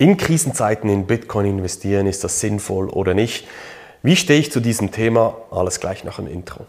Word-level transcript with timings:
In 0.00 0.16
Krisenzeiten 0.16 0.88
in 0.88 1.08
Bitcoin 1.08 1.44
investieren, 1.44 2.06
ist 2.06 2.22
das 2.22 2.38
sinnvoll 2.38 2.88
oder 2.88 3.14
nicht? 3.14 3.48
Wie 4.00 4.14
stehe 4.14 4.38
ich 4.38 4.52
zu 4.52 4.60
diesem 4.60 4.92
Thema? 4.92 5.36
Alles 5.50 5.80
gleich 5.80 6.04
nach 6.04 6.18
dem 6.18 6.28
Intro. 6.28 6.66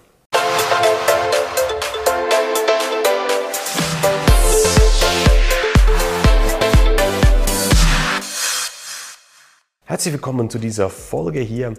Herzlich 9.86 10.14
willkommen 10.16 10.50
zu 10.50 10.58
dieser 10.58 10.90
Folge 10.90 11.42
hier. 11.42 11.76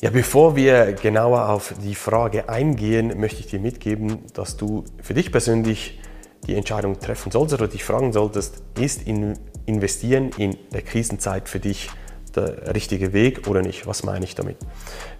Ja, 0.00 0.08
bevor 0.08 0.56
wir 0.56 0.94
genauer 0.94 1.50
auf 1.50 1.74
die 1.84 1.94
Frage 1.94 2.48
eingehen, 2.48 3.20
möchte 3.20 3.40
ich 3.40 3.48
dir 3.48 3.60
mitgeben, 3.60 4.20
dass 4.32 4.56
du 4.56 4.84
für 5.02 5.12
dich 5.12 5.30
persönlich 5.30 5.98
die 6.46 6.54
Entscheidung 6.54 6.98
treffen 6.98 7.30
solltest 7.32 7.60
oder 7.60 7.68
dich 7.68 7.84
fragen 7.84 8.12
solltest, 8.12 8.62
ist 8.78 9.06
in 9.06 9.38
investieren 9.66 10.30
in 10.38 10.56
der 10.72 10.82
Krisenzeit 10.82 11.48
für 11.48 11.60
dich 11.60 11.90
der 12.34 12.74
richtige 12.74 13.12
Weg 13.12 13.48
oder 13.48 13.62
nicht? 13.62 13.86
Was 13.86 14.04
meine 14.04 14.24
ich 14.24 14.34
damit? 14.34 14.56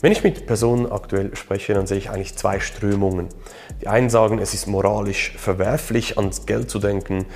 Wenn 0.01 0.13
ich 0.13 0.23
mit 0.23 0.47
Personen 0.47 0.91
aktuell 0.91 1.35
spreche, 1.35 1.75
dann 1.75 1.87
sehe 1.87 1.99
ich 1.99 2.11
eigentlich 2.11 2.37
zwei 2.37 2.61
Strömungen. 2.61 3.29
Die 3.81 3.89
einen 3.89 4.11
sagen, 4.11 4.39
es 4.39 4.55
ist 4.55 4.67
moralisch 4.67 5.35
verwerflich, 5.37 6.19
ans 6.19 6.47
Geld 6.47 6.71
zu 6.71 6.79
denken, 6.79 7.27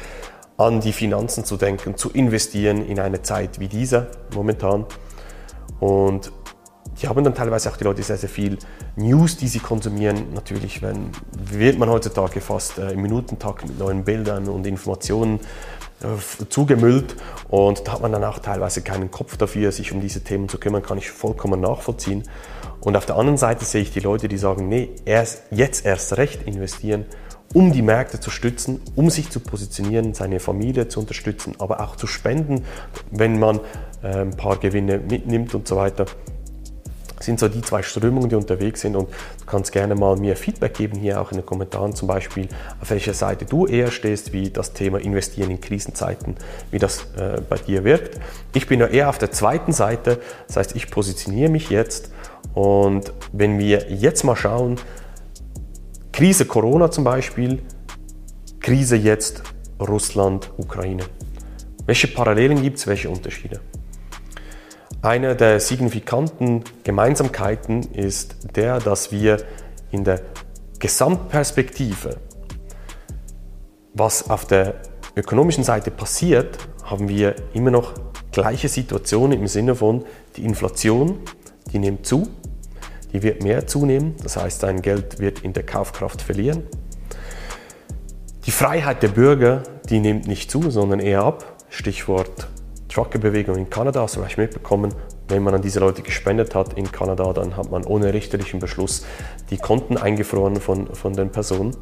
an 0.57 0.80
die 0.80 0.93
Finanzen 0.93 1.45
zu 1.45 1.57
denken, 1.57 1.97
zu 1.97 2.11
investieren 2.11 2.87
in 2.87 3.01
eine 3.01 3.23
Zeit 3.23 3.59
wie 3.61 3.69
dieser 3.69 4.09
momentan. 4.35 4.85
Und 5.80 6.30
die 7.01 7.09
haben 7.09 7.25
dann 7.25 7.35
teilweise 7.35 7.71
auch 7.71 7.77
die 7.77 7.85
Leute 7.85 8.03
sehr, 8.03 8.19
sehr 8.19 8.29
viel 8.29 8.59
News, 8.97 9.37
die 9.37 9.49
sie 9.49 9.59
konsumieren. 9.59 10.35
Natürlich 10.35 10.83
wenn, 10.83 11.11
wird 11.33 11.79
man 11.79 11.89
heutzutage 11.89 12.41
fast 12.41 12.79
äh, 12.79 12.93
im 12.93 13.03
Minutentakt 13.03 13.67
mit 13.67 13.79
neuen 13.79 14.05
Bildern 14.05 14.49
und 14.49 14.67
Informationen 14.67 15.41
äh, 16.03 16.47
zugemüllt 16.49 17.17
und 17.49 17.87
da 17.87 17.93
hat 17.93 18.03
man 18.03 18.13
dann 18.13 18.25
auch 18.25 18.39
teilweise 18.39 18.83
keinen 18.83 19.11
Kopf 19.11 19.37
dafür, 19.37 19.73
sich 19.73 19.93
um 19.93 20.01
diese 20.01 20.23
Themen 20.23 20.49
zu 20.49 20.59
kümmern, 20.59 20.83
kann 20.83 20.99
ich 20.99 21.11
vollkommen 21.11 21.61
nachvollziehen. 21.61 22.24
Und 22.80 22.97
auf 22.97 23.05
der 23.05 23.17
anderen 23.17 23.37
Seite 23.37 23.65
sehe 23.65 23.83
ich 23.83 23.93
die 23.93 24.01
Leute, 24.01 24.29
die 24.29 24.39
sagen, 24.39 24.69
nee, 24.69 24.91
erst, 25.05 25.43
jetzt 25.51 25.85
erst 25.85 26.17
recht 26.17 26.43
investieren, 26.45 27.05
um 27.52 27.73
die 27.73 27.83
Märkte 27.83 28.21
zu 28.21 28.30
stützen, 28.30 28.80
um 28.95 29.11
sich 29.11 29.30
zu 29.30 29.41
positionieren, 29.41 30.15
seine 30.15 30.41
Familie 30.41 30.89
zu 30.89 31.01
unterstützen, 31.01 31.55
aber 31.59 31.80
auch 31.80 31.96
zu 31.96 32.07
spenden, 32.07 32.65
wenn 33.11 33.39
man 33.39 33.61
äh, 34.02 34.21
ein 34.21 34.37
paar 34.37 34.57
Gewinne 34.57 34.99
mitnimmt 34.99 35.55
und 35.55 35.69
so 35.69 35.77
weiter 35.77 36.07
sind 37.21 37.38
so 37.38 37.49
die 37.49 37.60
zwei 37.60 37.82
Strömungen, 37.82 38.29
die 38.29 38.35
unterwegs 38.35 38.80
sind 38.80 38.96
und 38.96 39.09
du 39.10 39.46
kannst 39.46 39.73
gerne 39.73 39.95
mal 39.95 40.16
mir 40.16 40.37
Feedback 40.37 40.74
geben, 40.74 40.99
hier 40.99 41.21
auch 41.21 41.30
in 41.30 41.38
den 41.38 41.46
Kommentaren 41.46 41.95
zum 41.95 42.09
Beispiel, 42.09 42.49
auf 42.80 42.90
welcher 42.90 43.15
Seite 43.15 43.45
du 43.45 43.66
eher 43.66 43.90
stehst, 43.90 44.32
wie 44.32 44.51
das 44.51 44.73
Thema 44.73 44.99
Investieren 44.99 45.51
in 45.51 45.60
Krisenzeiten, 45.60 46.37
wie 46.71 46.79
das 46.79 47.07
äh, 47.16 47.40
bei 47.49 47.57
dir 47.57 47.85
wirkt. 47.85 48.18
Ich 48.54 48.66
bin 48.66 48.80
ja 48.80 48.87
eher 48.87 49.09
auf 49.09 49.18
der 49.18 49.30
zweiten 49.30 49.73
Seite, 49.73 50.21
das 50.46 50.57
heißt, 50.57 50.77
ich 50.77 50.90
positioniere 50.90 51.51
mich 51.51 51.71
jetzt 51.71 52.10
und 52.54 53.12
wenn 53.32 53.59
wir 53.59 53.90
jetzt 53.90 54.24
mal 54.24 54.37
schauen, 54.37 54.77
Krise 56.12 56.45
Corona 56.46 56.90
zum 56.90 57.05
Beispiel, 57.05 57.62
Krise 58.60 58.96
jetzt 58.96 59.43
Russland, 59.80 60.51
Ukraine. 60.59 61.05
Welche 61.87 62.09
Parallelen 62.09 62.62
gibt 62.62 62.79
es, 62.79 62.87
welche 62.87 63.09
Unterschiede? 63.09 63.60
Eine 65.03 65.34
der 65.34 65.60
signifikanten 65.60 66.62
Gemeinsamkeiten 66.84 67.84
ist 67.94 68.54
der, 68.54 68.81
dass 68.81 69.10
wir 69.10 69.43
in 69.91 70.04
der 70.04 70.20
Gesamtperspektive, 70.78 72.19
was 73.94 74.28
auf 74.28 74.44
der 74.44 74.75
ökonomischen 75.16 75.65
Seite 75.65 75.91
passiert, 75.91 76.59
haben 76.84 77.09
wir 77.09 77.34
immer 77.54 77.71
noch 77.71 77.94
gleiche 78.31 78.69
Situationen 78.69 79.41
im 79.41 79.47
Sinne 79.47 79.75
von, 79.75 80.04
die 80.37 80.44
Inflation, 80.44 81.21
die 81.72 81.78
nimmt 81.78 82.04
zu, 82.04 82.28
die 83.15 83.22
wird 83.22 83.43
mehr 83.43 83.66
zunehmen, 83.66 84.16
das 84.22 84.37
heißt, 84.37 84.62
dein 84.62 84.82
Geld 84.82 85.19
wird 85.19 85.41
in 85.41 85.54
der 85.54 85.65
Kaufkraft 85.65 86.21
verlieren. 86.21 86.65
Die 88.44 88.50
Freiheit 88.50 89.03
der 89.03 89.09
Bürger, 89.09 89.62
die 89.89 90.00
nimmt 90.00 90.27
nicht 90.27 90.50
zu, 90.50 90.71
sondern 90.71 91.00
eher 91.00 91.22
ab. 91.22 91.56
Stichwort 91.71 92.49
Truckerbewegung 92.91 93.56
in 93.56 93.71
Kanada, 93.71 94.03
hast 94.03 94.17
du 94.17 94.21
vielleicht 94.21 94.39
mitbekommen, 94.39 94.93
wenn 95.28 95.43
man 95.43 95.55
an 95.55 95.62
diese 95.62 95.81
Leute 95.81 96.03
gespendet 96.03 96.55
hat 96.55 96.75
in 96.75 96.91
Kanada, 96.91 97.33
dann 97.33 97.56
hat 97.56 97.71
man 97.71 97.84
ohne 97.84 98.12
richterlichen 98.12 98.61
Beschluss 98.61 99.06
die 99.51 99.59
Konten 99.59 99.97
eingefroren 99.97 100.56
von, 100.56 100.93
von 100.95 101.12
den 101.12 101.31
Personen. 101.31 101.77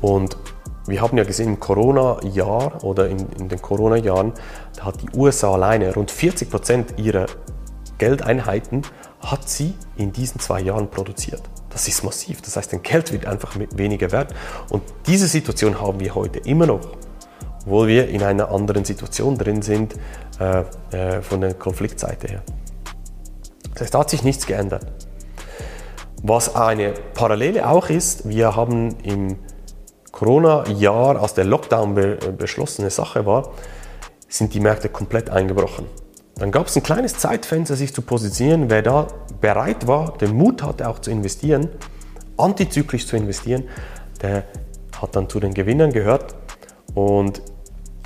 Und 0.00 0.36
wir 0.86 1.00
haben 1.00 1.16
ja 1.16 1.24
gesehen, 1.24 1.48
im 1.48 1.60
Corona-Jahr 1.60 2.82
oder 2.82 3.08
in, 3.08 3.18
in 3.38 3.48
den 3.48 3.62
Corona-Jahren, 3.62 4.32
da 4.76 4.86
hat 4.86 5.00
die 5.02 5.16
USA 5.16 5.52
alleine 5.52 5.94
rund 5.94 6.10
40 6.10 6.50
Prozent 6.50 6.94
ihrer 6.98 7.26
Geldeinheiten 7.98 8.82
hat 9.20 9.48
sie 9.48 9.74
in 9.96 10.12
diesen 10.12 10.40
zwei 10.40 10.60
Jahren 10.60 10.90
produziert. 10.90 11.42
Das 11.68 11.86
ist 11.86 12.02
massiv. 12.02 12.40
Das 12.40 12.56
heißt, 12.56 12.72
dein 12.72 12.82
Geld 12.82 13.12
wird 13.12 13.26
einfach 13.26 13.54
weniger 13.74 14.10
wert. 14.10 14.34
Und 14.70 14.82
diese 15.06 15.28
Situation 15.28 15.80
haben 15.80 16.00
wir 16.00 16.14
heute 16.14 16.40
immer 16.40 16.66
noch 16.66 16.80
obwohl 17.64 17.88
wir 17.88 18.08
in 18.08 18.22
einer 18.22 18.50
anderen 18.50 18.84
Situation 18.84 19.36
drin 19.38 19.62
sind 19.62 19.94
äh, 20.38 20.64
äh, 20.96 21.22
von 21.22 21.40
der 21.40 21.54
Konfliktseite 21.54 22.28
her. 22.28 22.42
Das 23.72 23.82
heißt, 23.82 23.94
da 23.94 24.00
hat 24.00 24.10
sich 24.10 24.22
nichts 24.24 24.46
geändert. 24.46 24.86
Was 26.22 26.54
eine 26.54 26.92
Parallele 27.14 27.68
auch 27.68 27.88
ist, 27.88 28.28
wir 28.28 28.54
haben 28.56 28.96
im 29.02 29.38
Corona-Jahr, 30.12 31.20
als 31.20 31.34
der 31.34 31.44
Lockdown 31.44 31.94
be 31.94 32.18
beschlossene 32.36 32.90
Sache 32.90 33.24
war, 33.24 33.52
sind 34.28 34.52
die 34.52 34.60
Märkte 34.60 34.88
komplett 34.88 35.30
eingebrochen. 35.30 35.86
Dann 36.36 36.50
gab 36.50 36.66
es 36.66 36.76
ein 36.76 36.82
kleines 36.82 37.16
Zeitfenster, 37.16 37.76
sich 37.76 37.94
zu 37.94 38.02
positionieren. 38.02 38.70
Wer 38.70 38.82
da 38.82 39.06
bereit 39.40 39.86
war, 39.86 40.16
den 40.18 40.34
Mut 40.34 40.62
hatte 40.62 40.88
auch 40.88 40.98
zu 40.98 41.10
investieren, 41.10 41.68
antizyklisch 42.36 43.06
zu 43.06 43.16
investieren, 43.16 43.64
der 44.22 44.44
hat 45.00 45.16
dann 45.16 45.28
zu 45.28 45.40
den 45.40 45.54
Gewinnern 45.54 45.92
gehört. 45.92 46.34
Und 46.94 47.42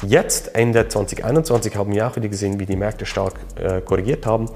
Jetzt, 0.07 0.55
Ende 0.55 0.87
2021, 0.87 1.77
haben 1.77 1.93
wir 1.93 2.07
auch 2.07 2.17
wieder 2.17 2.29
gesehen, 2.29 2.61
wie 2.61 2.67
die 2.67 2.77
Märkte 2.77 3.07
stark 3.07 3.35
äh, 3.57 3.81
korrigiert 3.81 4.27
haben. 4.27 4.51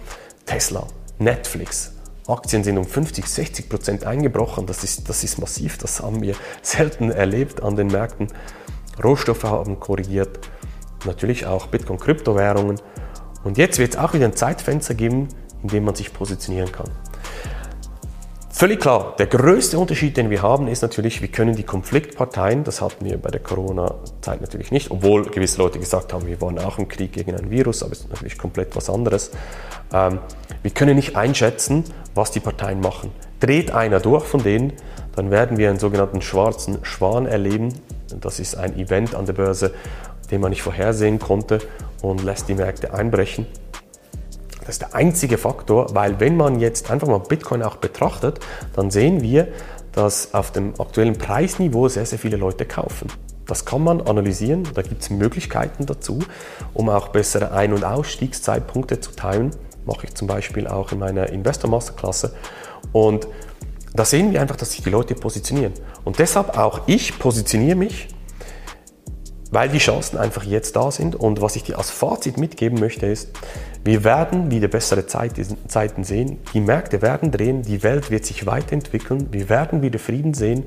Tesla, 0.45 0.87
Netflix, 1.19 1.93
Aktien 2.27 2.63
sind 2.63 2.77
um 2.77 2.85
50, 2.85 3.27
60 3.27 3.69
Prozent 3.69 4.05
eingebrochen. 4.05 4.67
Das 4.67 4.85
ist, 4.85 5.09
das 5.09 5.25
ist 5.25 5.39
massiv, 5.39 5.79
das 5.79 6.03
haben 6.03 6.21
wir 6.21 6.35
selten 6.63 7.11
erlebt 7.11 7.63
an 7.63 7.77
den 7.77 7.87
Märkten. 7.87 8.29
Rohstoffe 9.03 9.45
haben 9.45 9.81
korrigiert, 9.81 10.39
natürlich 11.07 11.47
auch 11.47 11.69
Bitcoin, 11.69 11.99
Kryptowährungen. 11.99 12.79
Und 13.45 13.57
jetzt 13.57 13.79
wird 13.79 13.95
es 13.95 13.99
auch 13.99 14.13
wieder 14.13 14.27
ein 14.27 14.37
Zeitfenster 14.37 14.95
geben, 14.95 15.29
in 15.63 15.69
dem 15.69 15.85
man 15.85 15.95
sich 15.95 16.13
positionieren 16.13 16.71
kann. 16.73 16.91
Völlig 18.59 18.81
klar, 18.81 19.15
der 19.17 19.29
größte 19.29 19.79
Unterschied, 19.79 20.17
den 20.17 20.31
wir 20.31 20.43
haben, 20.43 20.67
ist 20.67 20.83
natürlich, 20.83 21.23
wir 21.23 21.29
können 21.29 21.55
die 21.55 21.63
Konfliktparteien, 21.63 22.65
das 22.65 22.81
hatten 22.81 23.05
wir 23.05 23.17
bei 23.17 23.31
der 23.31 23.39
Corona-Zeit 23.39 24.41
natürlich 24.41 24.73
nicht, 24.73 24.91
obwohl 24.91 25.27
gewisse 25.31 25.59
Leute 25.59 25.79
gesagt 25.79 26.13
haben, 26.13 26.27
wir 26.27 26.41
waren 26.41 26.59
auch 26.59 26.77
im 26.77 26.89
Krieg 26.89 27.13
gegen 27.13 27.37
ein 27.37 27.53
Virus, 27.53 27.85
aber 27.85 27.93
es 27.93 28.01
ist 28.01 28.11
natürlich 28.11 28.37
komplett 28.37 28.75
was 28.75 28.91
anderes. 28.91 29.31
Ähm, 29.93 30.19
wir 30.63 30.73
können 30.73 30.97
nicht 30.97 31.15
einschätzen, 31.15 31.85
was 32.17 32.33
die 32.33 32.41
Parteien 32.41 32.81
machen. 32.81 33.13
Dreht 33.39 33.71
einer 33.71 34.01
durch 34.01 34.25
von 34.25 34.43
denen, 34.43 34.73
dann 35.15 35.31
werden 35.31 35.57
wir 35.57 35.71
einen 35.71 35.79
sogenannten 35.79 36.21
schwarzen 36.21 36.79
Schwan 36.83 37.27
erleben. 37.27 37.73
Das 38.21 38.41
ist 38.41 38.57
ein 38.57 38.77
Event 38.77 39.15
an 39.15 39.25
der 39.25 39.35
Börse, 39.35 39.73
den 40.33 40.41
man 40.41 40.51
nicht 40.51 40.63
vorhersehen 40.63 41.21
konnte 41.21 41.61
und 42.03 42.25
lässt 42.25 42.49
die 42.49 42.55
Märkte 42.55 42.93
einbrechen. 42.93 43.47
Das 44.69 44.75
ist 44.75 44.83
der 44.83 44.95
einzige 44.95 45.39
Faktor, 45.39 45.95
weil 45.95 46.21
wenn 46.21 46.37
man 46.37 46.61
jetzt 46.61 46.91
einfach 46.91 47.09
mal 47.09 47.21
Bitcoin 47.21 47.63
auch 47.63 47.77
betrachtet, 47.77 48.41
dann 48.77 48.91
sehen 48.91 49.23
wir, 49.23 49.49
dass 49.93 50.35
auf 50.35 50.53
dem 50.53 50.79
aktuellen 50.79 51.17
Preisniveau 51.17 51.89
sehr, 51.89 52.05
sehr 52.05 52.19
viele 52.19 52.37
Leute 52.37 52.67
kaufen. 52.67 53.09
Das 53.47 53.65
kann 53.65 53.83
man 53.83 54.03
analysieren, 54.03 54.69
da 54.75 54.83
gibt 54.83 55.01
es 55.01 55.09
Möglichkeiten 55.09 55.87
dazu, 55.87 56.19
um 56.75 56.91
auch 56.91 57.09
bessere 57.09 57.53
Ein- 57.53 57.73
und 57.73 57.83
Ausstiegszeitpunkte 57.83 59.01
zu 59.01 59.13
teilen. 59.13 59.53
Mache 59.87 60.05
ich 60.05 60.15
zum 60.15 60.29
Beispiel 60.29 60.67
auch 60.67 60.93
in 60.93 60.99
meiner 60.99 61.31
Investor 61.31 61.71
Masterklasse. 61.71 62.35
Und 62.93 63.27
da 63.95 64.05
sehen 64.05 64.33
wir 64.33 64.43
einfach, 64.43 64.57
dass 64.57 64.73
sich 64.73 64.83
die 64.83 64.91
Leute 64.91 65.15
positionieren. 65.15 65.73
Und 66.05 66.19
deshalb 66.19 66.59
auch 66.59 66.83
ich 66.85 67.19
positioniere 67.19 67.77
mich 67.77 68.09
weil 69.51 69.69
die 69.69 69.79
Chancen 69.79 70.19
einfach 70.19 70.45
jetzt 70.45 70.77
da 70.77 70.91
sind. 70.91 71.15
Und 71.17 71.41
was 71.41 71.57
ich 71.57 71.63
dir 71.63 71.79
als 71.79 71.91
Fazit 71.91 72.37
mitgeben 72.37 72.79
möchte, 72.79 73.07
ist, 73.07 73.31
wir 73.85 74.05
werden 74.05 74.51
wieder 74.51 74.69
bessere 74.69 75.07
Zeiten 75.07 76.05
sehen. 76.05 76.39
Die 76.53 76.61
Märkte 76.61 77.03
werden 77.03 77.31
drehen, 77.31 77.63
die 77.63 77.83
Welt 77.83 78.11
wird 78.11 78.27
sich 78.27 78.47
weiterentwickeln, 78.47 79.29
wir 79.33 79.49
werden 79.49 79.83
wieder 79.83 79.99
Frieden 79.99 80.35
sehen. 80.35 80.67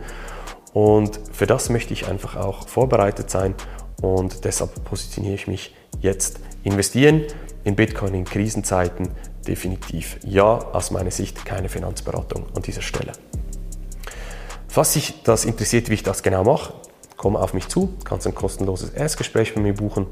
Und 0.73 1.19
für 1.31 1.47
das 1.47 1.69
möchte 1.69 1.93
ich 1.93 2.07
einfach 2.07 2.35
auch 2.35 2.67
vorbereitet 2.67 3.29
sein. 3.29 3.55
Und 4.01 4.45
deshalb 4.45 4.83
positioniere 4.85 5.35
ich 5.35 5.47
mich 5.47 5.75
jetzt. 5.99 6.39
Investieren 6.63 7.23
in 7.63 7.75
Bitcoin 7.75 8.13
in 8.13 8.25
Krisenzeiten 8.25 9.09
definitiv 9.47 10.17
ja, 10.23 10.43
aus 10.43 10.91
meiner 10.91 11.11
Sicht 11.11 11.43
keine 11.45 11.69
Finanzberatung 11.69 12.45
an 12.55 12.61
dieser 12.61 12.81
Stelle. 12.81 13.13
Falls 14.67 14.93
dich 14.93 15.23
das 15.23 15.43
interessiert, 15.45 15.89
wie 15.89 15.95
ich 15.95 16.03
das 16.03 16.23
genau 16.23 16.43
mache, 16.43 16.73
komm 17.21 17.37
auf 17.37 17.53
mich 17.53 17.67
zu, 17.67 17.93
kannst 18.03 18.25
ein 18.25 18.33
kostenloses 18.33 18.89
Erstgespräch 18.89 19.53
bei 19.53 19.61
mir 19.61 19.75
buchen 19.75 20.07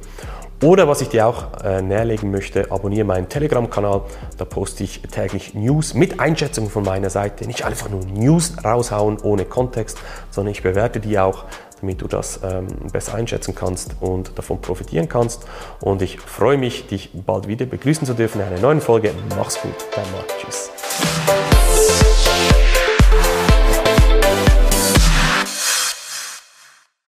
Oder 0.62 0.88
was 0.88 1.02
ich 1.02 1.10
dir 1.10 1.26
auch 1.26 1.64
äh, 1.64 1.82
näherlegen 1.82 2.30
möchte, 2.30 2.70
abonniere 2.70 3.04
meinen 3.04 3.28
Telegram-Kanal. 3.28 4.02
Da 4.38 4.46
poste 4.46 4.84
ich 4.84 5.02
täglich 5.02 5.56
News 5.56 5.96
mit 5.96 6.20
Einschätzungen 6.20 6.70
von 6.70 6.84
meiner 6.84 7.10
Seite. 7.10 7.48
Nicht 7.48 7.66
einfach 7.66 7.90
nur 7.90 8.06
News 8.06 8.64
raushauen 8.64 9.18
ohne 9.24 9.46
Kontext, 9.46 9.98
sondern 10.30 10.52
ich 10.52 10.62
bewerte 10.62 11.00
die 11.00 11.18
auch, 11.18 11.46
damit 11.82 12.00
du 12.04 12.08
das 12.08 12.42
ähm, 12.44 12.68
besser 12.94 13.16
einschätzen 13.16 13.56
kannst 13.56 13.96
und 14.02 14.38
davon 14.38 14.62
profitieren 14.62 15.10
kannst. 15.10 15.48
Und 15.82 16.04
ich 16.04 16.20
freue 16.20 16.60
mich, 16.60 16.86
dich 16.86 17.10
bald 17.26 17.48
wieder 17.48 17.66
begrüßen 17.66 18.06
zu 18.06 18.14
dürfen 18.14 18.42
in 18.42 18.48
einer 18.48 18.60
neuen 18.60 18.82
Folge. 18.82 19.14
Mach's 19.36 19.60
gut, 19.60 19.74
dein 19.96 20.06
Marc. 20.12 20.28
Tschüss. 20.38 20.70